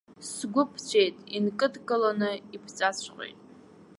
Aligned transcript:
Сгәы 0.33 0.63
ԥҵәеит, 0.71 1.15
инкыдкыланы 1.35 2.31
иԥҵәаҵәҟьеит. 2.55 3.39